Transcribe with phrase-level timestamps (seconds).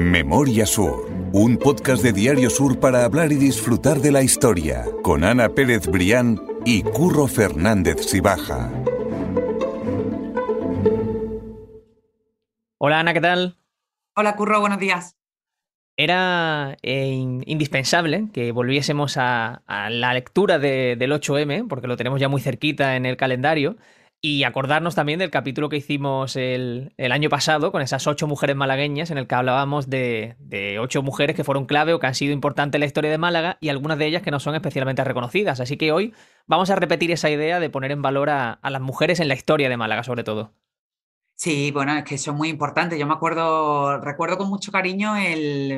[0.00, 5.24] Memoria Sur, un podcast de Diario Sur para hablar y disfrutar de la historia, con
[5.24, 8.70] Ana Pérez Brián y Curro Fernández Sibaja.
[12.78, 13.58] Hola Ana, ¿qué tal?
[14.16, 15.18] Hola Curro, buenos días.
[15.98, 17.12] Era eh,
[17.44, 23.04] indispensable que volviésemos a, la lectura del 8M, porque lo tenemos ya muy cerquita en
[23.04, 23.76] el calendario,
[24.22, 29.10] y acordarnos también del capítulo que hicimos el, año pasado con esas ocho mujeres malagueñas
[29.10, 30.36] en el que hablábamos de,
[30.80, 33.56] ocho mujeres que fueron clave o que han sido importantes en la historia de Málaga
[33.60, 35.60] y algunas de ellas que no son especialmente reconocidas.
[35.60, 36.12] Así que hoy
[36.46, 39.34] vamos a repetir esa idea de poner en valor a, a las mujeres en la
[39.34, 40.52] historia de Málaga sobre todo.
[41.42, 42.98] Sí, bueno, es que son muy importantes.
[42.98, 45.72] Yo me acuerdo, recuerdo con mucho cariño el,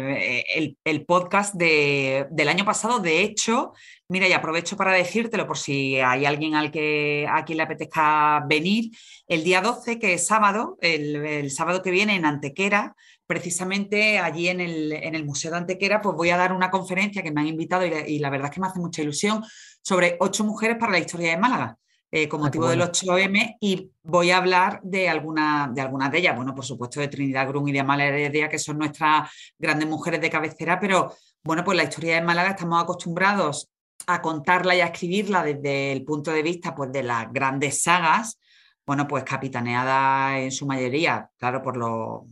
[0.84, 2.98] el, podcast de, del año pasado.
[2.98, 3.72] De hecho,
[4.08, 8.44] mira, y aprovecho para decírtelo por si hay alguien al que a quien le apetezca
[8.48, 8.90] venir.
[9.28, 14.60] El día 12, que es sábado, el, sábado que viene en Antequera, precisamente allí en
[14.60, 17.46] el, en el, Museo de Antequera, pues voy a dar una conferencia que me han
[17.46, 19.44] invitado y la verdad es que me hace mucha ilusión
[19.80, 21.78] sobre ocho mujeres para la historia de Málaga.
[22.14, 26.18] Eh, con ah, motivo del 8M y voy a hablar de, alguna, de algunas de
[26.18, 26.36] ellas.
[26.36, 30.20] Bueno, por supuesto de Trinidad Grun y de Amalia Heredia, que son nuestras grandes mujeres
[30.20, 33.70] de cabecera, pero bueno, pues la historia de Málaga estamos acostumbrados
[34.06, 38.38] a contarla y a escribirla desde el punto de vista pues, de las grandes sagas,
[38.84, 42.24] bueno, pues capitaneada en su mayoría, claro, por los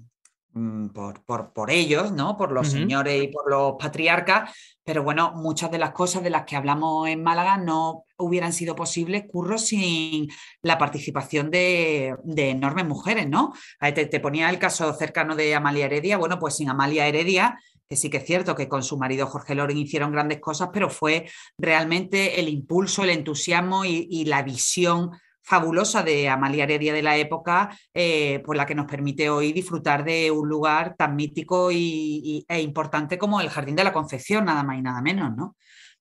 [0.52, 2.36] Mm, por, por, ellos, ¿no?
[2.36, 4.50] Por los señores y por los patriarcas,
[4.82, 8.74] pero bueno, muchas de las cosas de las que hablamos en Málaga no hubieran sido
[8.74, 10.28] posibles, curro, sin
[10.62, 13.52] la participación de, enormes mujeres, ¿no?
[13.78, 17.56] Te, te, ponía el caso cercano de Amalia Heredia, bueno, pues sin Amalia Heredia,
[17.88, 20.90] que sí que es cierto que con su marido Jorge Loren hicieron grandes cosas, pero
[20.90, 25.12] fue realmente el impulso, el entusiasmo y, y la visión
[25.42, 30.04] fabulosa de Amalia Heredia de la época, eh, pues la que nos permite hoy disfrutar
[30.04, 34.62] de un lugar tan mítico y, e importante como el Jardín de la Concepción, nada
[34.62, 35.56] más y nada menos, ¿no?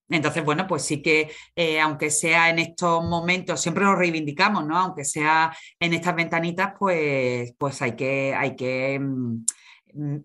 [0.09, 4.75] Entonces, bueno, pues sí que, eh, aunque sea en estos momentos, siempre lo reivindicamos, ¿no?
[4.77, 9.43] Aunque sea en estas ventanitas, pues, pues hay que, hay que mm,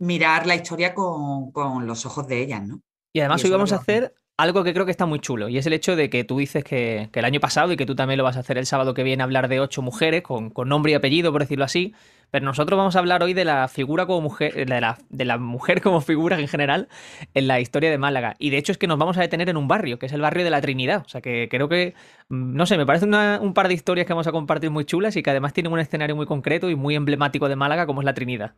[0.01, 2.81] mirar la historia con, los ojos de ellas, ¿no?
[3.13, 5.67] Y además hoy vamos a hacer algo que creo que está muy chulo y es
[5.67, 8.25] el hecho de que tú dices que, el año pasado y que tú también lo
[8.25, 11.31] vas a hacer el sábado que viene hablar de ocho mujeres con, nombre y apellido,
[11.31, 11.95] por decirlo así,
[12.33, 15.39] pero nosotros vamos a hablar hoy de la figura como mujer, de la, de la
[15.39, 16.89] mujer como figura en general
[17.35, 18.35] en la historia de Málaga.
[18.41, 20.21] Y de hecho es que nos vamos a detener en un barrio, que es el
[20.21, 21.05] barrio de la Trinidad.
[21.07, 21.95] O sea que creo que,
[22.29, 25.17] mm, no sé, me parece un par de historias que vamos a compartir muy chulas
[25.17, 28.05] y que además tienen un escenario muy concreto y muy emblemático de Málaga como es
[28.05, 28.55] la Trinidad.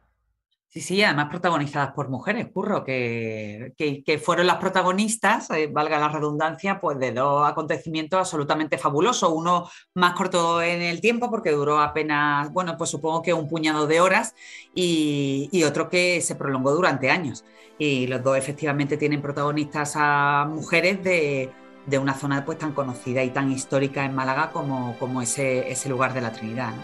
[0.69, 6.09] Sí, sí, además protagonizadas por mujeres, curro, que, que, fueron las protagonistas, eh, valga la
[6.09, 9.33] redundancia, pues de dos acontecimientos absolutamente fabulosos.
[9.33, 13.87] Uno más corto en el tiempo, porque duró apenas, bueno, pues supongo que un puñado
[13.87, 14.35] de horas,
[14.75, 17.45] y, y otro que se prolongó durante años.
[17.79, 21.51] Y los dos efectivamente tienen protagonistas a mujeres de,
[21.87, 25.89] de una zona pues tan conocida y tan histórica en Málaga como, como ese, ese
[25.89, 26.75] lugar de la Trinidad.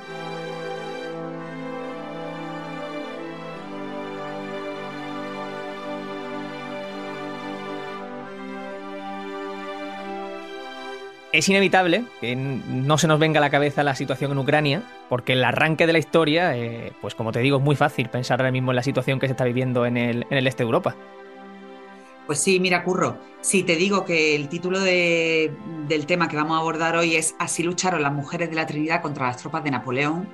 [11.32, 15.32] Es inevitable que no se nos venga a la cabeza la situación en Ucrania, porque
[15.32, 18.53] el arranque de la historia, eh, pues como te digo, es muy fácil pensar ahora
[18.53, 20.94] mismo en la situación que se está viviendo en el, este de Europa.
[22.26, 26.60] Pues sí, mira, Curro, si te digo que el título del tema que vamos a
[26.60, 30.28] abordar hoy es Así lucharon las mujeres de la Trinidad contra las tropas de Napoleón,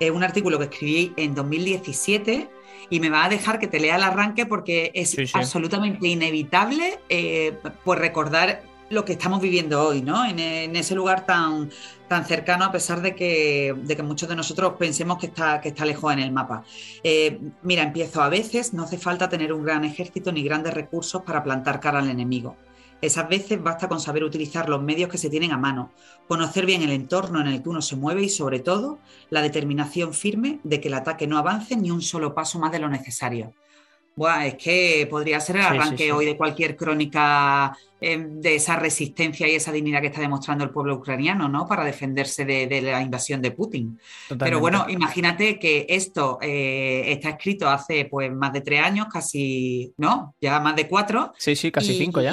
[0.00, 2.48] es un artículo que escribí en 2017
[2.88, 7.58] y me va a dejar que te lea el arranque porque es absolutamente inevitable eh,
[7.84, 10.24] pues recordar lo que estamos viviendo hoy, ¿no?
[10.24, 10.40] En,
[10.76, 11.70] ese lugar tan,
[12.08, 15.68] tan cercano, a pesar de que, de que, muchos de nosotros pensemos que está, que
[15.68, 16.64] está lejos en el mapa.
[17.04, 18.20] Eh, mira, empiezo.
[18.20, 22.00] A veces no hace falta tener un gran ejército ni grandes recursos para plantar cara
[22.00, 22.56] al enemigo.
[23.00, 25.92] Esas veces basta con saber utilizar los medios que se tienen a mano,
[26.28, 28.98] conocer bien el entorno en el que uno se mueve y, sobre todo,
[29.30, 32.80] la determinación firme de que el ataque no avance ni un solo paso más de
[32.80, 33.54] lo necesario
[34.28, 39.54] es que podría ser el arranque hoy de cualquier crónica eh, de esa resistencia y
[39.54, 41.66] esa dignidad que está demostrando el pueblo ucraniano, ¿no?
[41.66, 43.98] Para defenderse de, la invasión de Putin.
[44.38, 49.92] Pero bueno, imagínate que esto eh, está escrito hace pues más de tres años, casi,
[49.98, 50.34] ¿no?
[50.40, 51.32] Ya más de cuatro.
[51.36, 52.32] Sí, sí, casi cinco ya.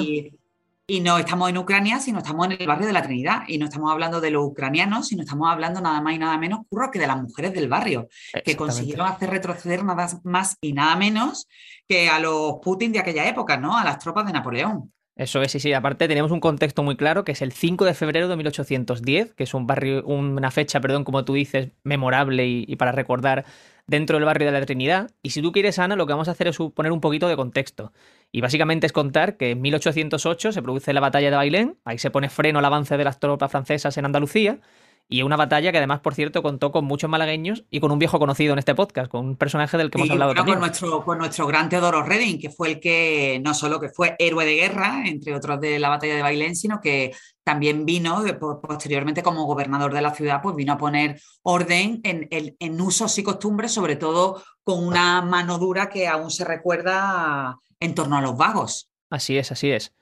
[0.90, 3.42] Y no estamos en Ucrania, sino estamos en el barrio de la Trinidad.
[3.46, 6.60] Y no estamos hablando de los ucranianos, sino estamos hablando nada más y nada menos,
[6.66, 8.08] curro, que de las mujeres del barrio,
[8.42, 11.46] que consiguieron hacer retroceder nada más y nada menos
[11.88, 13.76] que a los Putin de aquella época, ¿no?
[13.76, 14.92] A las tropas de Napoleón.
[15.16, 15.72] Eso es, sí, sí.
[15.72, 19.44] Aparte tenemos un contexto muy claro que es el 5 de febrero de 1810, que
[19.44, 23.44] es un barrio, una fecha, perdón, como tú dices, memorable y para recordar
[23.88, 25.10] dentro del barrio de la Trinidad.
[25.22, 27.34] Y si tú quieres, Ana, lo que vamos a hacer es poner un poquito de
[27.34, 27.92] contexto.
[28.30, 32.10] Y básicamente es contar que en 1808 se produce la batalla de Bailén, ahí se
[32.10, 34.60] pone freno al avance de las tropas francesas en Andalucía,
[35.10, 38.18] y una batalla que además, por cierto, contó con muchos malagueños y con un viejo
[38.18, 40.58] conocido en este podcast, con un personaje del que hemos hablado también.
[40.58, 44.16] Con nuestro, con nuestro gran Teodoro Reding, que fue el que no solo que fue
[44.18, 48.22] héroe de guerra, entre otros de la batalla de Bailén, sino que también vino
[48.60, 53.22] posteriormente como gobernador de la ciudad, pues vino a poner orden en, en usos y
[53.22, 58.36] costumbres, sobre todo con una mano dura que aún se recuerda en torno a los
[58.36, 58.90] vagos.
[59.08, 59.94] Así es, así es.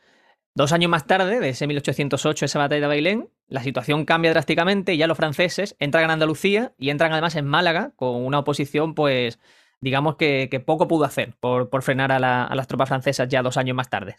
[0.57, 4.95] Dos años más tarde, de ese 1808, esa batalla de Bailén, la situación cambia drásticamente
[4.95, 8.95] y ya los franceses entran en Andalucía y entran además en Málaga con una oposición,
[8.95, 9.39] pues,
[9.83, 13.77] digamos que, poco pudo hacer por, frenar a, a las tropas francesas ya dos años
[13.77, 14.17] más tarde.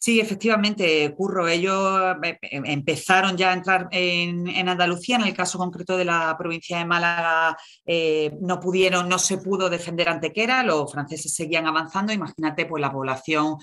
[0.00, 1.48] Sí, efectivamente, Curro.
[1.48, 5.16] Ellos eh, em, empezaron ya a entrar en, Andalucía.
[5.16, 9.68] En el caso concreto de la provincia de Málaga, eh, no pudieron, no se pudo
[9.68, 10.62] defender ante Antequera.
[10.62, 12.12] Los franceses seguían avanzando.
[12.12, 13.56] Imagínate, pues la población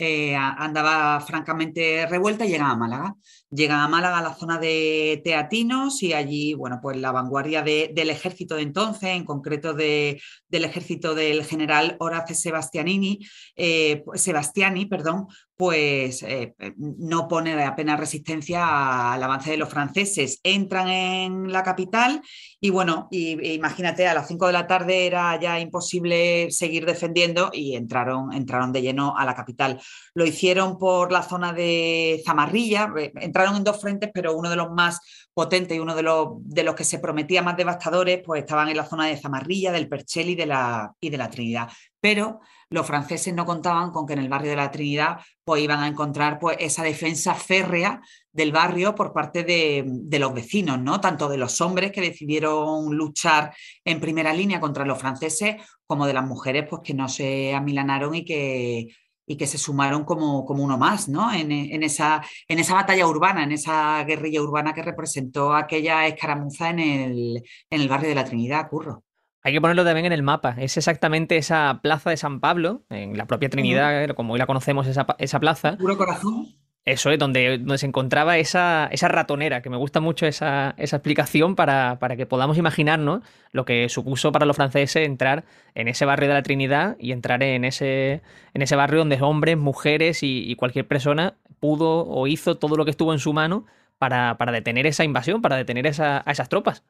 [0.00, 3.14] eh, andaba francamente revuelta y llegan a Málaga.
[3.50, 8.10] Llegan a Málaga a la zona de Teatinos y allí, bueno, pues la vanguardia del
[8.10, 13.18] ejército de entonces, en concreto del ejército del general Horace Sebastianini,
[13.56, 15.26] eh, Sebastiani, perdón,
[15.56, 20.40] pues eh, no pone apenas resistencia al avance de los franceses.
[20.42, 22.22] Entran en la capital
[22.60, 27.76] y bueno, imagínate, a las 5 de la tarde era ya imposible seguir defendiendo y
[27.76, 29.80] entraron, entraron de lleno a la capital.
[30.14, 34.56] Lo hicieron por la zona de Zamarrilla, eh, entraron en dos frentes, pero uno de
[34.56, 35.00] los más
[35.32, 39.06] potentes y uno de los, que se prometía más devastadores, pues estaban en la zona
[39.06, 41.68] de Zamarrilla, del Perchel y de la, y de la Trinidad.
[42.00, 42.40] Pero
[42.70, 45.88] los franceses no contaban con que en el barrio de la Trinidad pues, iban a
[45.88, 48.00] encontrar pues, esa defensa férrea
[48.32, 51.00] del barrio por parte de, de, los vecinos, ¿no?
[51.00, 53.54] tanto de los hombres que decidieron luchar
[53.84, 55.56] en primera línea contra los franceses,
[55.86, 58.94] como de las mujeres pues, que no se amilanaron y que
[59.30, 61.32] y que se sumaron como, como uno más ¿no?
[61.32, 61.52] En,
[61.84, 67.42] esa, en esa batalla urbana, en esa guerrilla urbana que representó aquella escaramuza en el,
[67.70, 69.04] en el barrio de la Trinidad, Curro.
[69.44, 70.56] Hay que ponerlo también en el mapa.
[70.58, 74.88] Es exactamente esa plaza de San Pablo, en la propia Trinidad, como hoy la conocemos,
[74.88, 75.76] esa, esa plaza.
[75.76, 76.48] Puro corazón.
[76.86, 80.96] Eso es, donde, donde se encontraba esa, esa, ratonera, que me gusta mucho esa, esa
[80.96, 83.20] explicación para, para, que podamos imaginarnos
[83.52, 85.44] lo que supuso para los franceses entrar
[85.74, 88.22] en ese barrio de la Trinidad y entrar en ese,
[88.54, 92.92] en ese barrio donde hombres, mujeres y, cualquier persona pudo o hizo todo lo que
[92.92, 93.66] estuvo en su mano
[93.98, 96.82] para, para detener esa invasión, para detener esa, a esas tropas.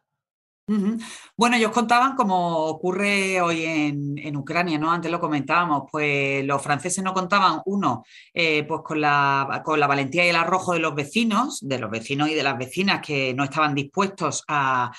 [1.37, 4.91] Bueno, ellos contaban como ocurre hoy en, Ucrania, ¿no?
[4.93, 9.89] Antes lo comentábamos, pues los franceses no contaban, uno, eh, pues con la, con la,
[9.89, 13.35] valentía y el arrojo de los vecinos, de los vecinos y de las vecinas que
[13.35, 14.93] no estaban dispuestos a,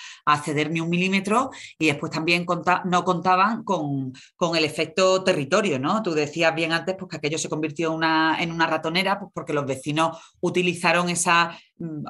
[0.44, 2.46] ceder ni un milímetro, y después también
[2.86, 6.04] no contaban con, con, el efecto territorio, ¿no?
[6.04, 9.66] Tú decías bien antes pues, que aquello se convirtió en una ratonera pues, porque los
[9.66, 11.58] vecinos utilizaron esa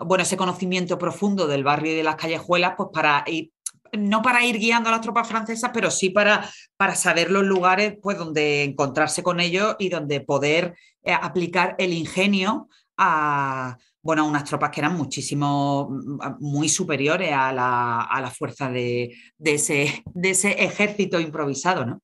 [0.06, 3.51] bueno, ese conocimiento profundo del barrio y de las callejuelas, pues para ir,
[3.94, 7.97] no para ir guiando a las tropas francesas, pero sí para, para saber los lugares
[8.01, 14.44] pues, donde encontrarse con ellos y donde poder eh, aplicar el ingenio a, bueno, unas
[14.44, 20.03] tropas que eran muchísimo, mm, muy superiores a la, a la fuerza de, de, ese,
[20.13, 22.01] de ese ejército improvisado, ¿no?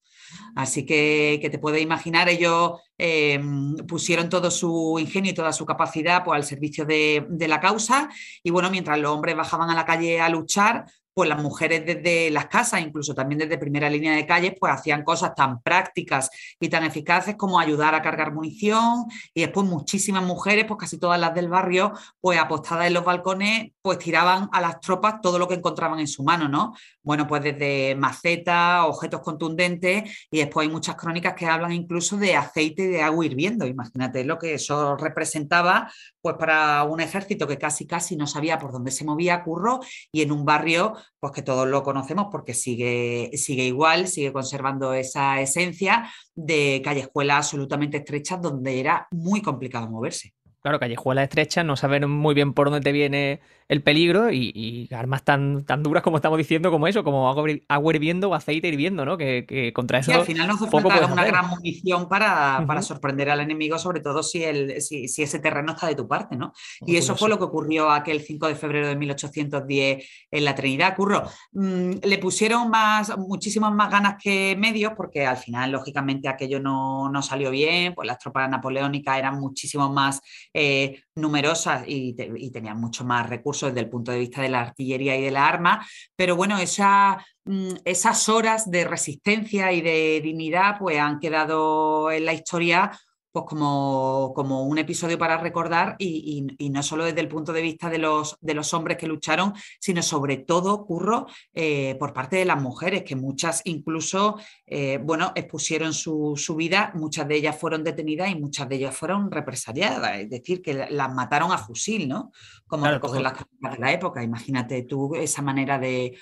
[0.56, 3.40] Así que, que te puedes imaginar, ellos eh,
[3.88, 8.10] pusieron todo su ingenio y toda su capacidad pues, al servicio de, de, la causa.
[8.44, 10.86] Y bueno, mientras los hombres bajaban a la calle a luchar,
[11.18, 15.04] pues las mujeres desde las casas, incluso también desde primera línea de calles, pues hacían
[15.04, 20.66] cosas tan prácticas y tan eficaces como ayudar a cargar munición y después muchísimas mujeres,
[20.66, 24.80] pues casi todas las del barrio, pues apostadas en los balcones, pues tiraban a las
[24.80, 26.76] tropas todo lo que encontraban en su mano, ¿no?
[27.02, 32.36] Bueno, pues desde macetas, objetos contundentes y después hay muchas crónicas que hablan incluso de
[32.36, 33.66] aceite y de agua hirviendo.
[33.66, 38.72] Imagínate lo que eso representaba pues para un ejército que casi casi no sabía por
[38.72, 39.80] dónde se movía Curro
[40.12, 44.94] y en un barrio pues que todos lo conocemos porque sigue, sigue igual, sigue conservando
[44.94, 50.34] esa esencia de callejuelas absolutamente estrechas donde era muy complicado moverse.
[50.62, 55.24] Claro, callejuelas estrechas, no saber muy bien por dónde te viene el peligro y, armas
[55.24, 59.18] tan, tan duras como estamos diciendo, como eso, como agua, hirviendo o aceite hirviendo, ¿no?
[59.18, 60.12] Que, contra eso.
[60.12, 64.24] Y al final nos hace una gran munición para, para, sorprender al enemigo, sobre todo
[64.24, 66.54] si, el, si, ese terreno está de tu parte, ¿no?
[66.86, 70.96] Y eso fue lo que ocurrió aquel 5 de febrero de 1810 en la Trinidad.
[70.96, 76.62] Curro, mm, le pusieron más, muchísimas más ganas que medios, porque al final, lógicamente, aquello
[76.62, 80.22] no, no salió bien, pues las tropas napoleónicas eran muchísimo más
[80.60, 82.16] eh, numerosas y,
[82.52, 85.48] tenían mucho más recursos desde el punto de vista de la artillería y de la
[85.48, 85.86] arma,
[86.16, 92.34] pero bueno, mm, esas horas de resistencia y de dignidad pues han quedado en la
[92.34, 92.92] historia
[93.38, 96.42] pues como, como, un episodio para recordar y,
[96.72, 100.02] no solo desde el punto de vista de los, de los hombres que lucharon, sino
[100.02, 105.94] sobre todo, Curro, eh, por parte de las mujeres, que muchas incluso, eh, bueno, expusieron
[105.94, 110.64] su, vida, muchas de ellas fueron detenidas y muchas de ellas fueron represaliadas, es decir,
[110.64, 112.32] que las mataron a fusil, ¿no?
[112.66, 114.24] Como recoger las de la época.
[114.24, 116.18] Imagínate tú esa manera de,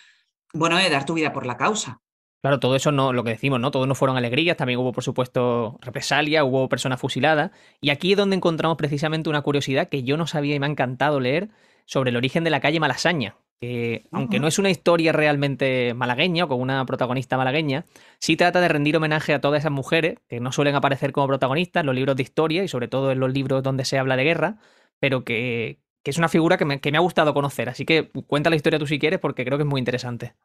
[0.53, 2.01] bueno, de dar tu vida por la causa.
[2.45, 3.71] Claro, todo eso no, lo que decimos, ¿no?
[3.71, 7.49] Todos no fueron alegrías, también hubo, por supuesto, represalia, hubo personas fusiladas.
[7.81, 10.69] Y aquí es donde encontramos precisamente una curiosidad que yo no sabía y me ha
[10.69, 11.49] encantado leer
[11.85, 13.35] sobre el origen de la calle Malasaña.
[13.59, 17.85] Que, aunque no es una historia realmente malagueña o con una protagonista malagueña,
[18.19, 21.81] sí trata de rendir homenaje a todas esas mujeres que no suelen aparecer como protagonistas
[21.81, 24.23] en los libros de historia y sobre todo en los libros donde se habla de
[24.23, 24.57] guerra,
[24.99, 27.69] pero que, es una figura que me, que me ha gustado conocer.
[27.69, 30.35] Así que cuenta la historia tú si quieres porque creo que es muy interesante.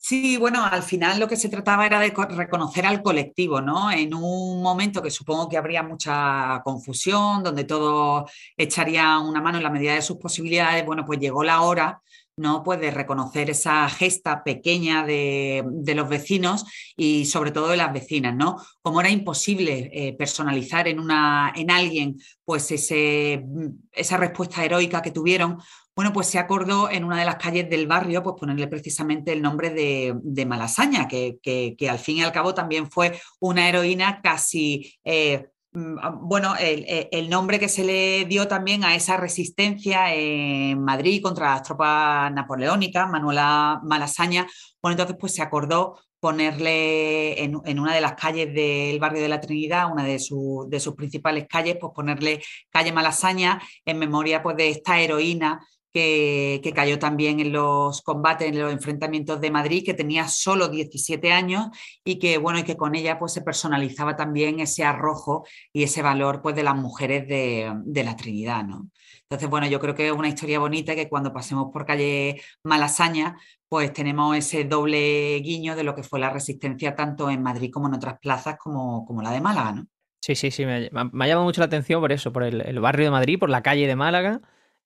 [0.00, 3.90] Sí, bueno, al final lo que se trataba era de reconocer al colectivo, ¿no?
[3.90, 9.64] En un momento que supongo que habría mucha confusión, donde todos echarían una mano en
[9.64, 12.00] la medida de sus posibilidades, bueno, pues llegó la hora
[12.38, 12.62] ¿no?
[12.62, 15.64] Pues de reconocer esa gesta pequeña de,
[15.94, 16.64] los vecinos
[16.96, 18.56] y sobre todo de las vecinas, ¿no?
[18.80, 23.44] Como era imposible eh, personalizar en, una, en alguien pues ese,
[23.92, 25.58] esa respuesta heroica que tuvieron,
[25.98, 29.42] bueno, pues se acordó en una de las calles del barrio pues ponerle precisamente el
[29.42, 34.94] nombre de, Malasaña, que, al fin y al cabo también fue una heroína casi...
[35.02, 41.20] Eh, mm, bueno, el, nombre que se le dio también a esa resistencia en Madrid
[41.20, 44.46] contra las tropas napoleónicas, Manuela Malasaña,
[44.80, 49.40] bueno, entonces pues se acordó ponerle en, una de las calles del barrio de la
[49.40, 52.40] Trinidad, una de, de sus principales calles, pues ponerle
[52.70, 55.60] calle Malasaña en memoria pues de esta heroína
[55.92, 61.32] que, cayó también en los combates, en los enfrentamientos de Madrid, que tenía solo 17
[61.32, 61.68] años
[62.04, 66.02] y que, bueno, y que con ella pues, se personalizaba también ese arrojo y ese
[66.02, 68.64] valor pues, de las mujeres de, la Trinidad.
[68.64, 68.90] ¿no?
[69.22, 73.36] Entonces, bueno, yo creo que es una historia bonita que cuando pasemos por calle Malasaña,
[73.68, 77.88] pues tenemos ese doble guiño de lo que fue la resistencia tanto en Madrid como
[77.88, 79.72] en otras plazas como, como la de Málaga.
[79.72, 79.86] ¿no?
[80.20, 83.10] Sí, sí, sí, me, ha llamado mucho la atención por eso, por el barrio de
[83.10, 84.40] Madrid, por la calle de Málaga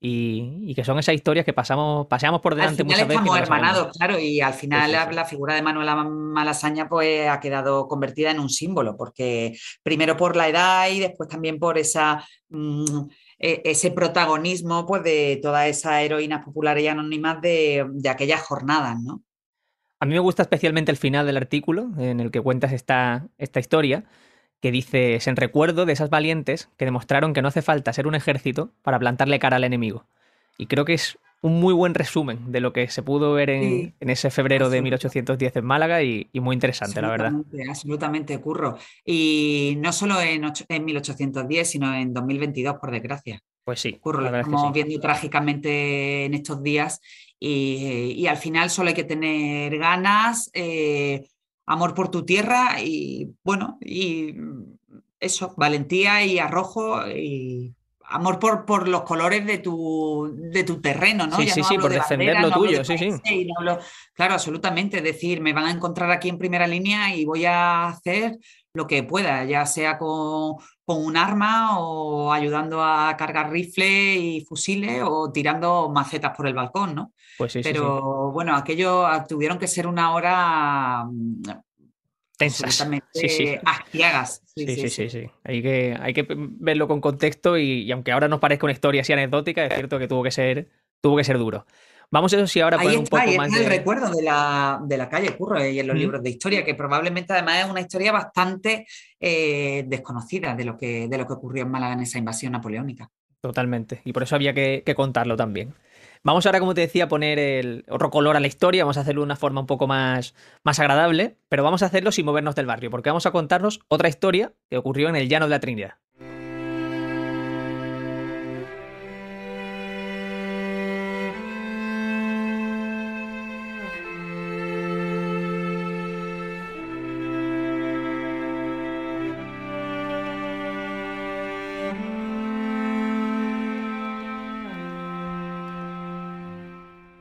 [0.05, 3.97] y, que son esas historias que pasamos, paseamos por delante al final muchas estamos hermanados,
[3.97, 8.51] claro, y al final la, figura de Manuela Malasaña pues ha quedado convertida en un
[8.51, 13.03] símbolo, porque primero por la edad y después también por esa mm,
[13.39, 19.01] e, ese protagonismo pues de todas esas heroínas populares y anónimas de, de aquellas jornadas,
[19.01, 19.23] ¿no?
[20.01, 23.61] A mí me gusta especialmente el final del artículo en el que cuentas esta, esta
[23.61, 24.05] historia,
[24.63, 28.07] que dice, es en recuerdo de esas valientes que demostraron que no hace falta ser
[28.07, 30.05] un ejército para plantarle cara al enemigo.
[30.57, 33.95] Y creo que es un muy buen resumen de lo que se pudo ver en,
[33.99, 37.33] ese febrero de 1810 en Málaga y, muy interesante, la verdad.
[37.69, 38.79] Absolutamente, curro.
[39.05, 40.43] Y no solo en,
[40.85, 43.43] 1810, sino en 2022, por desgracia.
[43.65, 43.95] Pues sí.
[43.95, 47.01] Curro, lo estamos viendo trágicamente en estos días
[47.41, 51.27] y, al final solo hay que tener ganas, eh,
[51.67, 54.35] amor por tu tierra y bueno, y
[55.21, 61.27] eso, valentía y arrojo y amor por, por los colores de tu, de tu terreno,
[61.27, 61.37] ¿no?
[61.37, 63.21] Sí, sí, sí, por defender lo tuyo, sí, sí.
[64.15, 64.99] claro, absolutamente.
[64.99, 68.39] Es decir, me van a encontrar aquí en primera línea y voy a hacer
[68.75, 75.03] lo que pueda, ya sea con, un arma o ayudando a cargar rifles y fusiles
[75.05, 77.13] o tirando macetas por el balcón, ¿no?
[77.39, 81.43] Pues sí, Pero bueno, aquello ah, tuvieron que ser una hora mm,
[82.37, 82.89] tensas.
[83.15, 83.59] Sí, sí.
[84.55, 88.41] Sí, sí, sí, sí, Hay, que, hay que verlo con contexto y, aunque ahora nos
[88.41, 90.69] parezca una historia así anecdótica, es cierto que tuvo que ser,
[91.01, 91.67] tuvo que ser duro.
[92.13, 94.79] Vamos eso sí ahora a poner un poco ahí más está el recuerdo de la,
[94.85, 97.81] de la calle Curro y en los libros de historia, que probablemente además es una
[97.81, 98.87] historia bastante
[99.19, 103.11] eh, desconocida de lo, que, de lo que ocurrió en Málaga en esa invasión napoleónica.
[103.41, 105.73] Totalmente, y por eso había que, contarlo también.
[106.23, 109.01] Vamos ahora, como te decía, a poner el otro color a la historia, vamos a
[109.01, 112.55] hacerlo de una forma un poco más, más agradable, pero vamos a hacerlo sin movernos
[112.55, 115.61] del barrio, porque vamos a contarnos otra historia que ocurrió en el Llano de la
[115.61, 115.95] Trinidad.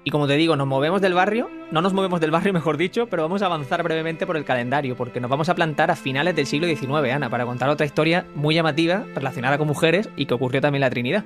[0.03, 3.07] Y como te digo, nos movemos del barrio, no nos movemos del barrio, mejor dicho,
[3.07, 6.35] pero vamos a avanzar brevemente por el calendario, porque nos vamos a plantar a finales
[6.35, 10.33] del siglo XIX, Ana, para contar otra historia muy llamativa relacionada con mujeres y que
[10.33, 11.25] ocurrió también en la Trinidad.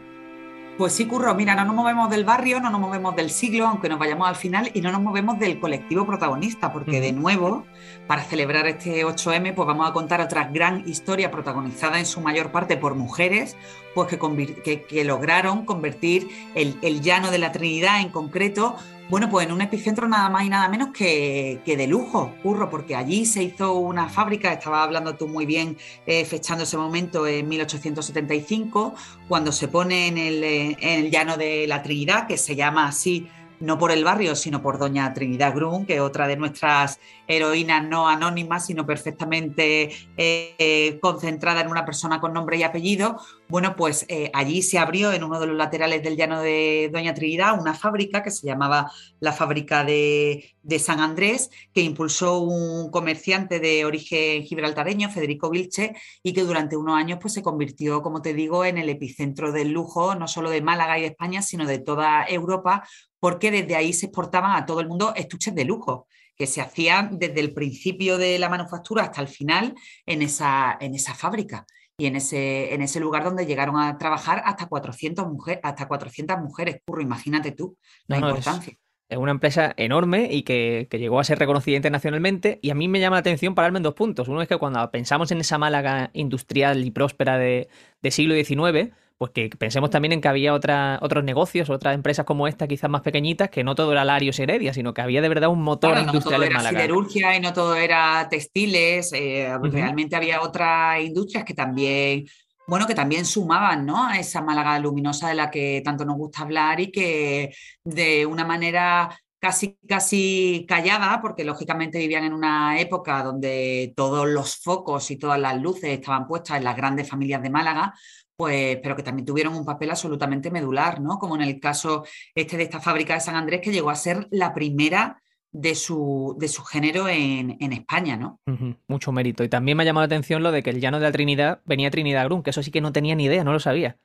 [0.77, 3.87] Pues sí, Curro, mira, no nos movemos del barrio, no nos movemos del siglo, aunque
[3.87, 7.65] nos vayamos al final, y no nos movemos del colectivo protagonista, porque de nuevo,
[8.07, 12.51] para celebrar este 8M, pues vamos a contar otra gran historia protagonizada en su mayor
[12.51, 13.55] parte por mujeres,
[13.95, 18.75] pues que, que, lograron convertir el, el llano de la Trinidad en concreto
[19.07, 22.95] bueno, pues en un epicentro nada más y nada menos que, de lujo, curro, porque
[22.95, 27.47] allí se hizo una fábrica, estaba hablando tú muy bien, eh, fechando ese momento en
[27.47, 28.95] 1875,
[29.27, 32.87] cuando se pone en el, eh, en el llano de la Trinidad, que se llama
[32.87, 33.27] así
[33.59, 37.87] no por el barrio, sino por doña Trinidad Grun, que es otra de nuestras heroínas
[37.87, 43.17] no anónimas, sino perfectamente eh, concentrada en una persona con nombre y apellido.
[43.47, 47.13] Bueno, pues eh, allí se abrió en uno de los laterales del llano de Doña
[47.13, 53.59] Trinidad una fábrica que se llamaba la fábrica de, San Andrés, que impulsó un comerciante
[53.59, 58.33] de origen gibraltareño, Federico Vilche, y que durante unos años pues, se convirtió, como te
[58.33, 61.79] digo, en el epicentro del lujo, no solo de Málaga y de España, sino de
[61.79, 62.83] toda Europa,
[63.25, 66.05] porque desde ahí se exportaban a todo el mundo estuches de lujo
[66.35, 69.73] que se hacían desde el principio de la manufactura hasta el final
[70.05, 71.65] en esa, en esa fábrica
[71.97, 76.37] y en ese, en ese lugar donde llegaron a trabajar hasta 400, mujeres hasta 400
[76.37, 78.77] mujeres, curro, imagínate tú la importancia.
[79.09, 82.99] Es, una empresa enorme y que, llegó a ser reconocida internacionalmente y a mí me
[82.99, 84.27] llama la atención pararme en dos puntos.
[84.27, 87.69] Uno es que cuando pensamos en esa Málaga industrial y próspera de,
[88.03, 92.25] de siglo XIX, pues que pensemos también en que había otra, otros negocios, otras empresas
[92.25, 95.29] como esta, quizás más pequeñitas, que no todo era Larios Heredia, sino que había de
[95.29, 100.15] verdad un motor industrial no todo era siderurgia y no todo era textiles, eh, realmente
[100.15, 102.25] había otras industrias que también
[102.67, 104.07] bueno, que también sumaban ¿no?
[104.07, 107.53] a esa Málaga luminosa de la que tanto nos gusta hablar y que
[107.83, 114.57] de una manera casi, casi callada, porque lógicamente vivían en una época donde todos los
[114.57, 117.93] focos y todas las luces estaban puestas en las grandes familias de Málaga,
[118.35, 121.17] pues, pero que también tuvieron un papel absolutamente medular, ¿no?
[121.17, 124.27] Como en el caso este de esta fábrica de San Andrés, que llegó a ser
[124.31, 128.41] la primera de su, de su género en, España, ¿no?
[128.87, 129.43] Mucho mérito.
[129.43, 131.61] Y también me ha llamado la atención lo de que el llano de la Trinidad
[131.65, 133.97] venía Trinidad Grun, que eso sí que no tenía ni idea, no lo sabía.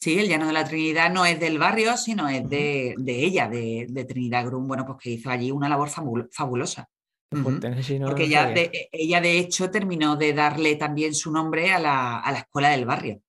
[0.00, 4.06] Sí, el llano de la Trinidad no es del barrio, sino es de, ella, de,
[4.08, 6.88] Trinidad Grun, bueno, pues que hizo allí una labor fabulosa.
[7.30, 12.32] Porque ella de, ella, de hecho, terminó de darle también su nombre a la, a
[12.32, 13.22] la escuela del barrio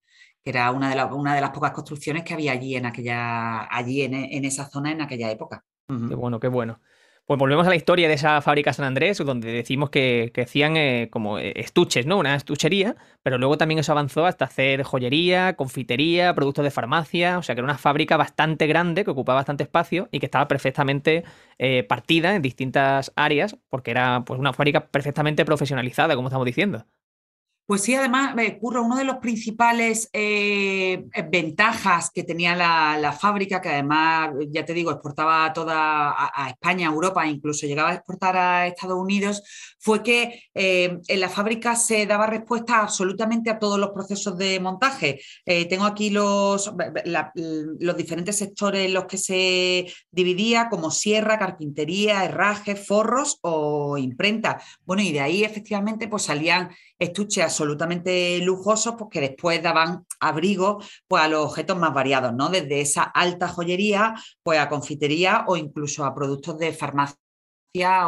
[0.44, 4.70] que era una de, las pocas construcciones que había allí en aquella, allí en, esa
[4.70, 5.64] zona en aquella época.
[5.88, 6.80] Qué bueno, qué bueno.
[7.26, 10.76] Pues volvemos a la historia de esa fábrica San Andrés, donde decimos que, que hacían
[10.76, 12.18] eh, como eh, estuches, ¿no?
[12.18, 17.42] Una estuchería, pero luego también eso avanzó hasta hacer joyería, confitería, productos de farmacia, o
[17.42, 21.24] sea que era una fábrica bastante grande, que ocupaba bastante espacio y que estaba perfectamente
[21.60, 26.86] eh, partida en distintas áreas, porque era pues una fábrica perfectamente profesionalizada, como estamos diciendo.
[27.74, 33.62] Pues sí, además, me ocurre uno de los principales eh, ventajas que tenía la, fábrica,
[33.62, 38.38] que además, ya te digo, exportaba toda a, España, a Europa, incluso llegaba a exportar
[38.38, 39.42] a Estados Unidos,
[39.80, 44.60] fue que eh, en la fábrica se daba respuesta absolutamente a todos los procesos de
[44.60, 45.20] montaje.
[45.44, 46.72] Eh, tengo aquí los,
[47.06, 54.62] los diferentes sectores en los que se dividía, como sierra, carpintería, herraje, forros o imprenta.
[54.86, 56.70] Bueno, y de ahí efectivamente pues salían
[57.04, 62.50] estuches absolutamente lujosos, pues que después daban abrigo pues, a los objetos más variados, ¿no?
[62.50, 67.20] Desde esa alta joyería, pues a confitería o incluso a productos de farmacia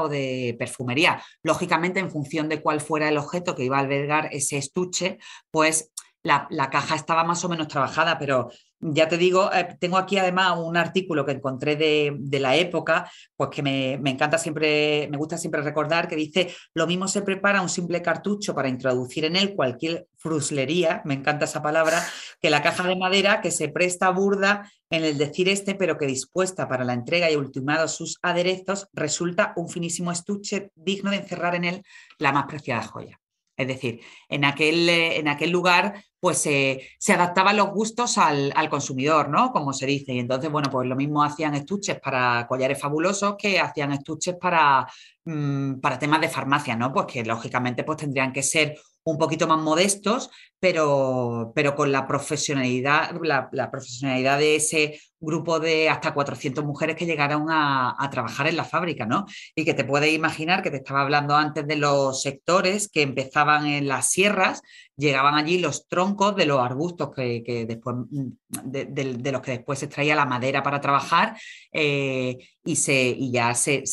[0.02, 1.22] o de perfumería.
[1.44, 5.18] Lógicamente, en función de cuál fuera el objeto que iba a albergar ese estuche,
[5.52, 5.92] pues
[6.24, 10.18] la, la, caja estaba más o menos trabajada, pero ya te digo, eh, tengo aquí
[10.18, 15.38] además un artículo que encontré de, la época, pues que me, encanta siempre, me gusta
[15.38, 19.56] siempre recordar, que dice, lo mismo se prepara un simple cartucho para introducir en él
[19.56, 22.04] cualquier fruslería, me encanta esa palabra,
[22.42, 26.06] que la caja de madera que se presta burda en el decir este, pero que
[26.06, 31.56] dispuesta para la entrega y ultimado sus aderezos, resulta un finísimo estuche digno de encerrar
[31.56, 31.84] en él
[32.20, 33.20] la más preciada joya.
[33.58, 39.30] Es decir, en aquel, eh, en aquel lugar pues se adaptaban los gustos al, consumidor,
[39.30, 39.52] ¿no?
[39.52, 40.12] Como se dice.
[40.12, 44.88] Y entonces, bueno, pues lo mismo hacían estuches para collares fabulosos que hacían estuches para,
[45.24, 46.92] mm, para temas de farmacia, ¿no?
[46.92, 52.08] Pues que lógicamente pues tendrían que ser un poquito más modestos, pero, pero con la
[52.08, 58.58] profesionalidad, la, profesionalidad de ese grupo de hasta 400 mujeres que llegaron a, trabajar en
[58.58, 59.26] la fábrica, ¿no?
[59.56, 63.68] Y que te puedes imaginar que te estaba hablando antes de los sectores que empezaban
[63.68, 64.64] en las sierras,
[64.98, 68.32] llegaban allí los troncos de los arbustos que, después, mm,
[68.64, 71.38] de, los que después se extraía la madera para trabajar
[71.72, 73.84] eh, y, se, y ya se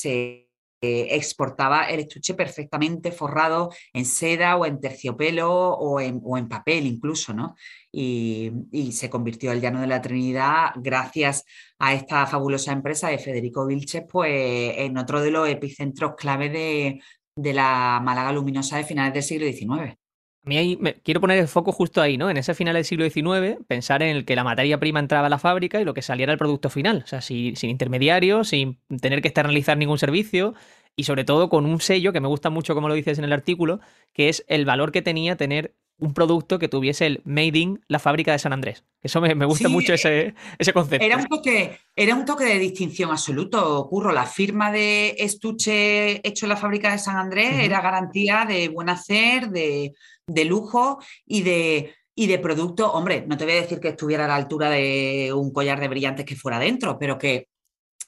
[0.82, 7.54] exportaba el estuche perfectamente forrado en seda o en terciopelo o en, papel incluso, ¿no?
[7.92, 8.50] Y,
[8.92, 11.44] se convirtió el Llano de la Trinidad gracias
[11.78, 17.00] a esta fabulosa empresa de Federico Vilches, pues en otro de los epicentros clave de,
[17.36, 20.01] de la Málaga luminosa de finales del siglo XIX.
[20.44, 22.28] A mí ahí me, quiero poner el foco justo ahí, ¿no?
[22.28, 25.30] En ese final del siglo XIX, pensar en el que la materia prima entraba a
[25.30, 27.02] la fábrica y lo que saliera el producto final.
[27.04, 30.54] O sea, sin, intermediarios, sin tener que externalizar ningún servicio
[30.96, 33.32] y sobre todo con un sello que me gusta mucho, como lo dices en el
[33.32, 33.78] artículo,
[34.12, 38.00] que es el valor que tenía tener un producto que tuviese el Made in la
[38.00, 38.82] fábrica de San Andrés.
[39.00, 41.06] Eso me, gusta mucho ese, ese, concepto.
[41.06, 44.10] Era un, toque, era un toque de distinción absoluto, Curro.
[44.10, 48.88] La firma de estuche hecho en la fábrica de San Andrés era garantía de buen
[48.88, 49.92] hacer, de,
[50.32, 54.24] de lujo y de, y de producto, hombre, no te voy a decir que estuviera
[54.24, 57.48] a la altura de un collar de brillantes que fuera dentro, pero que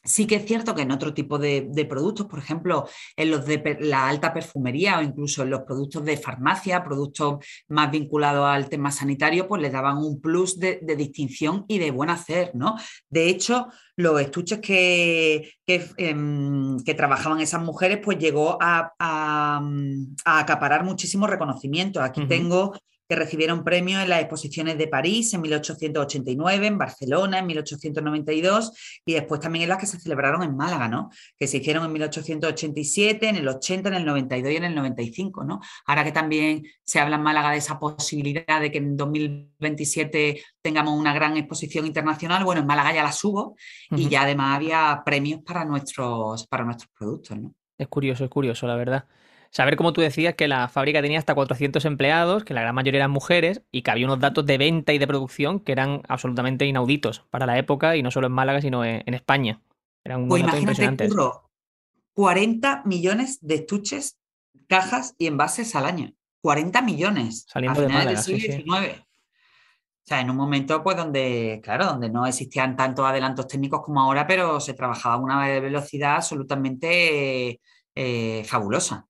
[0.06, 2.86] Sí que es cierto que en otro tipo de, productos, por ejemplo,
[3.16, 7.90] en los de la alta perfumería o incluso en los productos de farmacia, productos más
[7.90, 12.50] vinculados al tema sanitario, pues les daban un plus de, distinción y de buen hacer,
[12.54, 12.76] ¿no?
[13.08, 18.92] De hecho, los estuches que, que, em, trabajaban esas mujeres, pues llegó a,
[20.24, 22.02] acaparar muchísimo reconocimiento.
[22.02, 22.74] Aquí tengo
[23.08, 28.72] que recibieron premios en las exposiciones de París en 1889, en Barcelona en 1892
[29.04, 31.10] y después también en las que se celebraron en Málaga, ¿no?
[31.38, 35.44] Que se hicieron en 1887, en el 80, en el 92 y en el 95,
[35.44, 35.60] ¿no?
[35.86, 40.98] Ahora que también se habla en Málaga de esa posibilidad de que en 2027 tengamos
[40.98, 43.56] una gran exposición internacional, bueno, en Málaga ya la subo
[43.90, 47.54] y ya además había premios para nuestros, para nuestros productos, ¿no?
[47.76, 49.04] Es curioso, es curioso, la verdad.
[49.54, 52.98] Saber, como tú decías, que la fábrica tenía hasta 400 empleados, que la gran mayoría
[52.98, 56.66] eran mujeres, y que había unos datos de venta y de producción que eran absolutamente
[56.66, 59.62] inauditos para la época, y no solo en Málaga, sino en, España.
[60.02, 61.48] Eran pues imagínate, Curro,
[62.14, 64.18] 40 millones de estuches,
[64.66, 66.12] cajas y envases al año.
[66.40, 67.46] 40 millones.
[67.48, 68.72] Saliendo de Málaga, sí, O
[70.02, 74.26] sea, en un momento, pues, donde, claro, donde no existían tantos adelantos técnicos como ahora,
[74.26, 77.60] pero se trabajaba a una velocidad absolutamente
[77.94, 79.06] eh, fabulosa.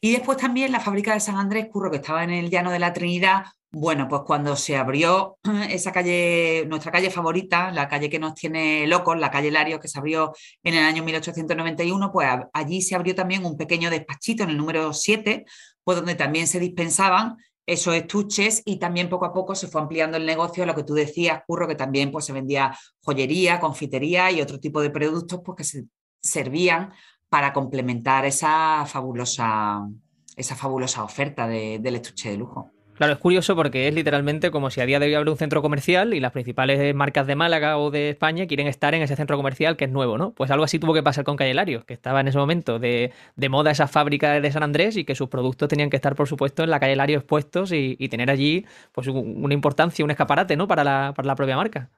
[0.00, 2.78] Y después también la fábrica de San Andrés, Curro, que estaba en el Llano de
[2.78, 5.38] la Trinidad, bueno, pues cuando se abrió
[5.70, 9.88] esa calle, nuestra calle favorita, la calle que nos tiene locos, la calle Lario, que
[9.88, 10.32] se abrió
[10.64, 14.92] en el año 1891, pues allí se abrió también un pequeño despachito en el número
[14.92, 15.44] 7,
[15.84, 20.16] pues donde también se dispensaban esos estuches y también poco a poco se fue ampliando
[20.16, 24.40] el negocio, lo que tú decías, Curro, que también pues, se vendía joyería, confitería y
[24.40, 25.84] otro tipo de productos pues, que se
[26.20, 26.92] servían
[27.30, 29.88] para complementar esa fabulosa,
[30.36, 32.70] esa fabulosa oferta del estuche de lujo.
[33.00, 36.12] Claro, es curioso porque es literalmente como si a día de hoy un centro comercial
[36.12, 39.78] y las principales marcas de Málaga o de España quieren estar en ese centro comercial
[39.78, 40.32] que es nuevo, ¿no?
[40.32, 43.10] Pues algo así tuvo que pasar con Calle que estaba en ese momento de,
[43.48, 46.62] moda esa fábrica de San Andrés y que sus productos tenían que estar, por supuesto,
[46.62, 50.68] en la calle Lario expuestos y, tener allí pues una importancia, un escaparate, ¿no?
[50.68, 51.88] Para la propia marca.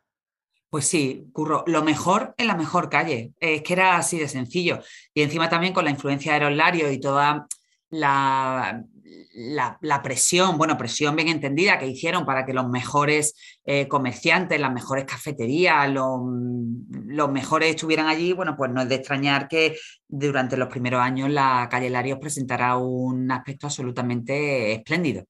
[0.72, 3.34] Pues sí, Curro, lo mejor en la mejor calle.
[3.40, 4.80] Es que era así de sencillo.
[5.12, 7.46] Y encima también con la influencia de Lario y toda
[7.90, 8.82] la,
[9.34, 13.34] la, presión, bueno, presión bien entendida que hicieron para que los mejores
[13.66, 16.22] eh, comerciantes, las mejores cafeterías, los,
[17.04, 19.76] los, mejores estuvieran allí, bueno, pues no es de extrañar que
[20.08, 25.24] durante los primeros años la calle Larios presentará un aspecto absolutamente espléndido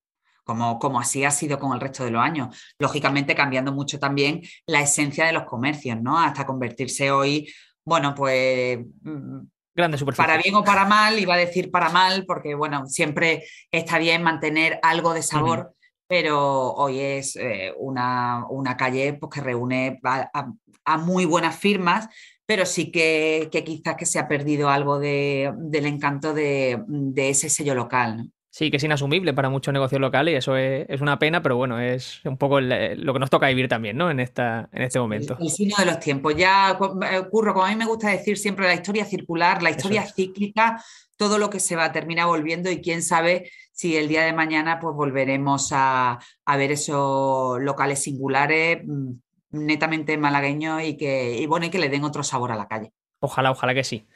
[0.45, 2.57] como, así ha sido con el resto de los años.
[2.79, 6.19] Lógicamente cambiando mucho también la esencia de los comercios, ¿no?
[6.19, 7.53] Hasta convertirse hoy,
[7.85, 8.79] bueno, pues...
[9.03, 9.41] Mm,
[9.75, 13.99] Grande para bien o para mal, iba a decir para mal, porque bueno, siempre está
[13.99, 15.75] bien mantener algo de sabor,
[16.07, 18.45] pero hoy es eh, una,
[18.77, 22.07] calle pues, que reúne a, muy buenas firmas,
[22.45, 27.75] pero sí que, quizás que se ha perdido algo del encanto de, de ese sello
[27.75, 28.19] local.
[28.19, 28.42] ¿no?
[28.55, 31.81] Sí, que es inasumible para muchos negocios locales y eso es, una pena, pero bueno,
[31.81, 34.11] es un poco lo que nos toca vivir también, ¿no?
[34.11, 35.39] En, esta, en este momento.
[35.41, 36.37] El, signo de los tiempos.
[36.37, 40.85] Ya ocurre, como a mí me gusta decir siempre, la historia circular, la historia cíclica,
[41.17, 44.79] todo lo que se va termina volviendo y quién sabe si el día de mañana
[44.81, 49.13] pues volveremos a, ver esos locales singulares mm,
[49.53, 52.93] netamente malagueños y que, y bueno, y que le den otro sabor a la calle.
[53.21, 54.07] Ojalá, ojalá que sí.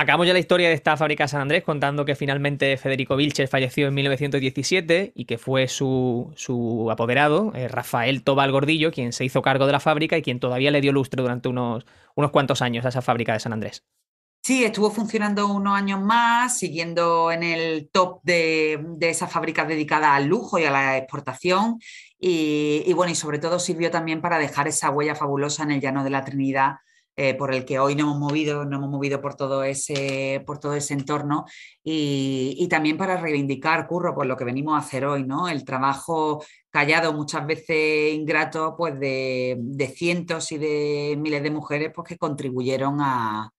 [0.00, 3.88] Acabamos ya la historia de esta fábrica San Andrés contando que finalmente Federico Vilches falleció
[3.88, 6.32] en 1917 y que fue su,
[6.88, 10.70] apoderado, eh, Rafael Tobal Gordillo, quien se hizo cargo de la fábrica y quien todavía
[10.70, 11.84] le dio lustre durante unos,
[12.14, 13.82] unos cuantos años a esa fábrica de San Andrés.
[14.40, 20.10] Sí, estuvo funcionando unos años más, siguiendo en el top de, de esas fábricas dedicadas
[20.10, 21.80] al lujo y a la exportación.
[22.20, 25.80] Y, y, bueno, y sobre todo sirvió también para dejar esa huella fabulosa en el
[25.80, 26.76] llano de la Trinidad
[27.20, 30.60] eh, por el que hoy nos hemos movido, nos hemos movido por todo ese, por
[30.60, 31.46] todo ese entorno
[31.82, 35.48] y, también para reivindicar, Curro, por lo que venimos a hacer hoy, ¿no?
[35.48, 41.90] El trabajo callado, muchas veces ingrato, pues de, de cientos y de miles de mujeres
[41.92, 43.50] pues, que contribuyeron a,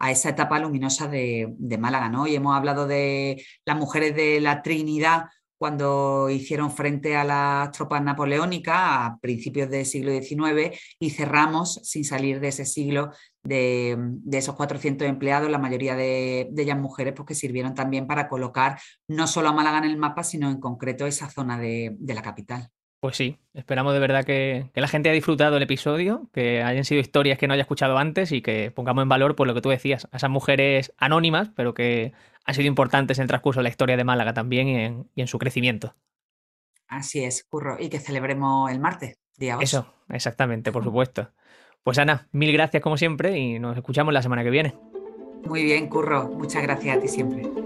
[0.00, 2.08] a esa etapa luminosa de, de, Málaga.
[2.08, 2.26] ¿no?
[2.26, 5.26] Y hemos hablado de las mujeres de la Trinidad
[5.58, 12.04] cuando hicieron frente a las tropas napoleónicas a principios del siglo XIX y cerramos, sin
[12.04, 13.10] salir de ese siglo,
[13.42, 18.78] de, de esos 400 empleados, la mayoría de, ellas mujeres, pues sirvieron también para colocar
[19.08, 22.68] no solo a Málaga en el mapa, sino en concreto esa zona de, la capital.
[23.00, 26.84] Pues sí, esperamos de verdad que, que, la gente haya disfrutado el episodio, que hayan
[26.84, 29.60] sido historias que no haya escuchado antes y que pongamos en valor, por lo que
[29.60, 32.14] tú decías, a esas mujeres anónimas, pero que
[32.46, 35.20] han sido importantes en el transcurso de la historia de Málaga también y en, y
[35.20, 35.94] en su crecimiento.
[36.88, 39.64] Así es, Curro, y que celebremos el martes, día 8.
[39.64, 41.32] Eso, exactamente, por supuesto.
[41.82, 44.74] Pues Ana, mil gracias como siempre y nos escuchamos la semana que viene.
[45.44, 47.65] Muy bien, Curro, muchas gracias a ti siempre.